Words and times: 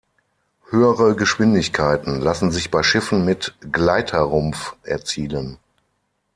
Höhere 0.71 1.15
Geschwindigkeiten 1.15 2.19
lassen 2.21 2.49
sich 2.49 2.71
bei 2.71 2.81
Schiffen 2.81 3.23
mit 3.23 3.53
Gleiter-Rumpf 3.71 4.75
erzielen. 4.81 5.59